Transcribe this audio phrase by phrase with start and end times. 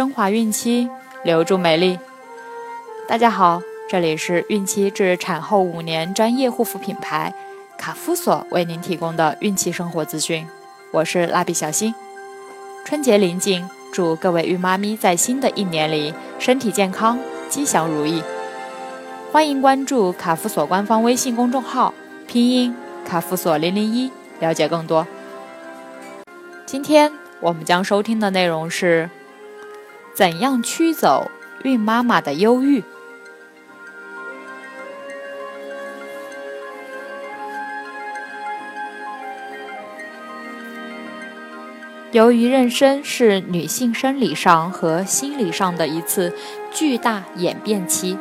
[0.00, 0.88] 升华孕期，
[1.24, 1.98] 留住美丽。
[3.06, 7.34] 大家好，这里是孕期至产后五年专业护肤品牌
[7.76, 10.46] 卡夫索为您提供的孕期生活资讯。
[10.90, 11.94] 我是蜡笔小新。
[12.86, 17.18] 春节临近，祝各位孕妈咪在新的一年里身体健康，
[17.50, 18.22] 吉祥如意。
[19.30, 21.92] 欢迎关注卡夫索官方微信公众号，
[22.26, 22.74] 拼音
[23.04, 25.06] 卡夫索零零一，了解更多。
[26.64, 29.10] 今天我们将收听的内容是：
[30.20, 31.30] 怎样驱走
[31.62, 32.84] 孕妈妈的忧郁？
[42.12, 46.36] 由于妊娠是女性生理上和心理上的一次
[46.70, 48.18] 巨大演变期，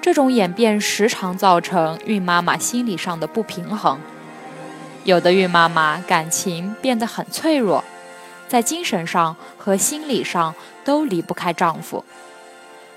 [0.00, 3.98] 这种演变时常造成孕妈妈心理上的不平衡。
[5.02, 7.82] 有的孕妈妈感情变得很脆弱，
[8.50, 12.04] 在精神上和心理上都离不开丈夫，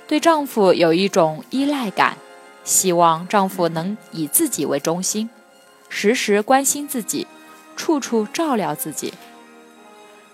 [0.07, 2.17] 对丈夫有一种依赖感，
[2.63, 5.29] 希望丈夫能以自己为中心，
[5.89, 7.27] 时时关心自己，
[7.75, 9.13] 处处照料自己。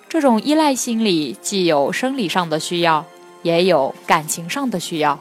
[0.08, 3.06] 这种依赖心理既有生理上的需要，
[3.44, 5.20] 也有感情上的需要。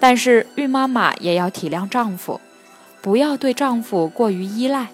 [0.00, 2.40] 但是孕妈妈也要体谅丈夫，
[3.00, 4.88] 不要对丈夫过于依赖。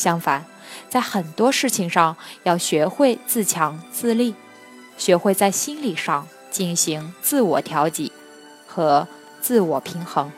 [0.00, 0.46] 相反，
[0.88, 4.34] 在很多事情上要学会自强自立，
[4.96, 8.10] 学会在心理上进行自我调节
[8.66, 9.06] 和
[9.42, 10.32] 自我平衡。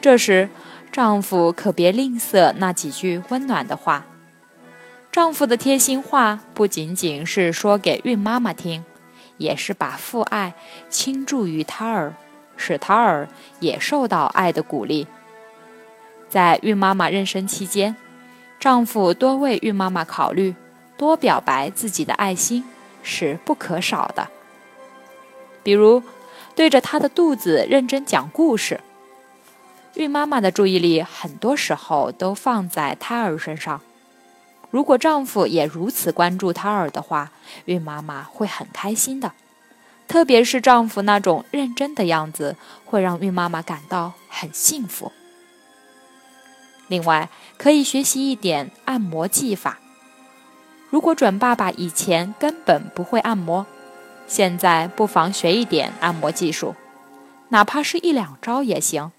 [0.00, 0.50] 这时，
[0.90, 4.04] 丈夫可别吝啬那几句温暖的话。
[5.12, 8.84] 丈夫的贴心话不仅仅是说给孕妈妈听，
[9.36, 10.54] 也是把父爱
[10.90, 12.16] 倾注于胎儿，
[12.56, 13.28] 使胎儿
[13.60, 15.06] 也受到爱的鼓励。
[16.32, 17.94] 在孕妈妈妊娠期间，
[18.58, 20.54] 丈夫多为孕妈妈考虑，
[20.96, 22.64] 多表白自己的爱心
[23.02, 24.28] 是不可少的。
[25.62, 26.02] 比如，
[26.54, 28.80] 对着她的肚子认真讲故事。
[29.96, 33.82] 孕妈妈的注意力很多时候都放在胎儿身上。
[34.70, 37.30] 如果丈夫也如此关注胎儿的话，
[37.66, 39.32] 孕妈妈会很开心的。
[40.08, 42.56] 特别是丈夫那种认真的样子，
[42.86, 45.12] 会让孕妈妈感到很幸福。
[46.92, 49.78] 另外，可以学习一点按摩技法。
[50.90, 53.64] 如果准爸爸以前根本不会按摩，
[54.28, 56.74] 现在不妨学一点按摩技术，
[57.48, 59.10] 哪怕是一两招也行。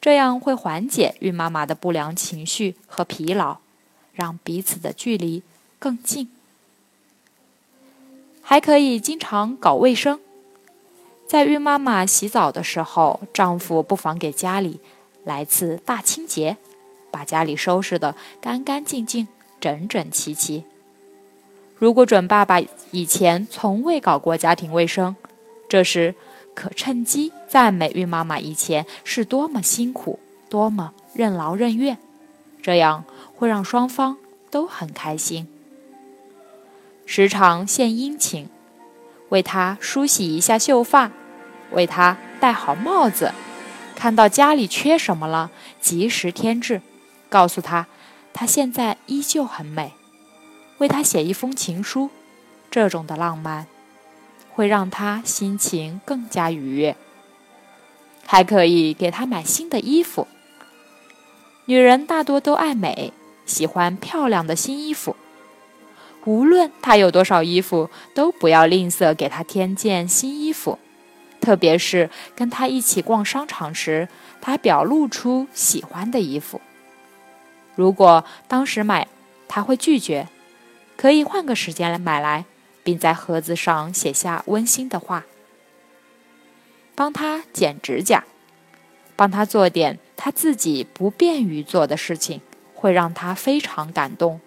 [0.00, 3.58] 这样会缓解孕妈妈的不良情绪和疲劳。
[4.12, 5.44] 让彼此的距离
[5.78, 6.28] 更近，
[8.42, 10.18] 还可以经常搞卫生。
[11.28, 14.80] 在孕妈妈洗澡的时候，丈夫不妨给家里
[15.22, 16.56] 来次大清洁，
[17.10, 19.28] 把家里收拾得干干净净、
[19.60, 20.64] 整整齐齐。
[21.76, 22.60] 如果准爸爸
[22.90, 25.16] 以前从未搞过家庭卫生，
[25.68, 26.14] 这时
[26.54, 30.18] 可趁机赞美孕妈妈以前是多么辛苦、
[30.48, 31.98] 多么任劳任怨，
[32.62, 33.04] 这样。
[33.38, 34.16] 会让双方
[34.50, 35.46] 都很开心。
[37.06, 38.48] 时常献殷勤，
[39.28, 41.12] 为她梳洗一下秀发，
[41.70, 43.32] 为她戴好帽子，
[43.94, 46.82] 看到家里缺什么了，及时添置，
[47.28, 47.86] 告诉他
[48.32, 49.92] 他现在依旧很美，
[50.78, 52.10] 为他写一封情书，
[52.70, 53.66] 这种的浪漫
[54.50, 56.96] 会让他心情更加愉悦。
[58.26, 60.28] 还可以给他买新的衣服。
[61.66, 63.12] 女人大多都爱美。
[63.46, 65.16] 喜欢漂亮的新衣服，
[66.26, 70.78] 无论他有多少衣服，都不要吝啬给他添件新衣服。
[71.40, 74.06] 特别是跟他一起逛商场时，
[74.42, 76.60] 他表露出喜欢的衣服。
[77.78, 79.06] 如果当时买
[79.46, 80.26] 他会拒绝，
[80.96, 82.44] 可以换个时间来买来，
[82.82, 85.26] 并在盒子上写下温馨的话。
[86.96, 88.24] 帮他剪指甲，
[89.14, 92.40] 帮他做点他自己不便于做的事情。
[92.74, 94.40] 会让他非常感动，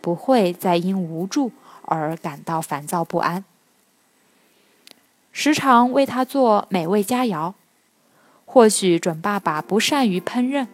[0.00, 1.52] 不会再因无助
[1.82, 3.44] 而感到烦躁不安。
[5.30, 7.54] 时常为他做美味佳肴，
[8.44, 10.66] 或许准爸爸不善于烹饪，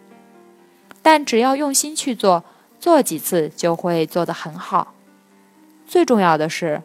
[1.06, 2.42] 但只要用心去做，
[2.80, 4.92] 做几次就会做得很好。
[5.86, 6.82] 最重要的是，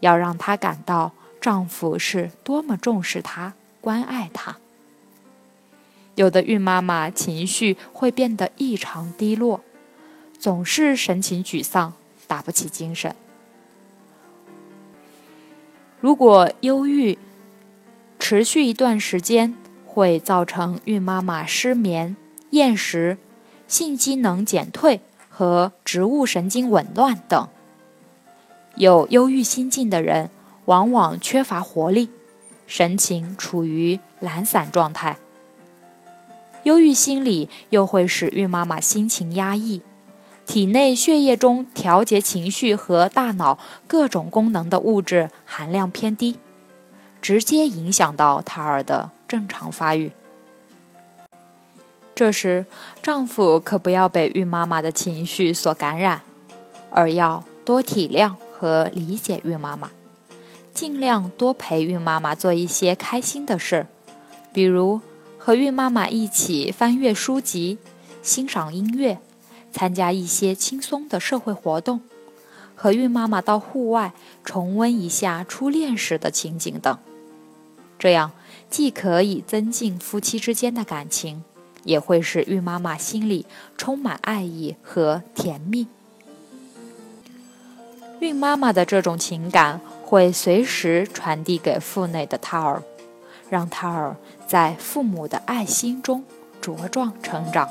[0.00, 4.56] 要让她感到丈夫是多么重视她、关爱她。
[6.14, 9.60] 有的孕妈妈情绪会变得异常低落，
[10.38, 11.92] 总是神情沮丧，
[12.26, 13.14] 打不起精神。
[16.00, 17.18] 如果忧郁
[18.18, 19.54] 持续一段时间，
[19.84, 22.16] 会造成孕妈妈失眠、
[22.52, 23.18] 厌食、
[23.68, 27.48] 性机能减退和植物神经紊乱等。
[28.74, 30.30] 有忧郁心境的人，
[30.64, 32.08] 往往缺乏活力，
[32.66, 35.18] 神情处于懒散状态。
[36.64, 39.82] 忧郁心理又会使孕妈妈心情压抑，
[40.44, 46.36] 体内血液中调节情绪和大脑各种功能的物质含量偏低，
[47.20, 50.12] 直接影响到胎儿的正常发育。
[52.18, 52.66] 这时，
[53.00, 56.22] 丈夫可不要被孕妈妈的情绪所感染，
[56.90, 58.34] 而要多体谅。
[58.58, 59.92] 和理解孕妈妈，
[60.74, 63.86] 尽量多陪孕妈妈做一些开心的事，
[64.52, 65.00] 比如
[65.38, 67.78] 和孕妈妈一起翻阅书籍、
[68.20, 69.20] 欣赏音乐、
[69.70, 72.00] 参加一些轻松的社会活动，
[72.74, 74.12] 和孕妈妈到户外
[74.44, 76.98] 重温一下初恋时的情景等。
[77.96, 78.32] 这样
[78.68, 81.44] 既可以增进夫妻之间的感情，
[81.88, 83.46] 也会使孕妈妈心里
[83.78, 85.86] 充满爱意和甜蜜。
[88.20, 92.82] 孕妈妈的这种情感会随时传递给腹内的胎儿，
[93.48, 96.24] 让胎儿在父母的爱心中
[96.60, 97.70] 茁壮成长。